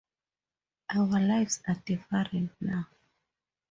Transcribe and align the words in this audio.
Our 0.95 1.19
lives 1.19 1.61
are 1.67 1.75
different 1.85 2.53
now. 2.59 2.87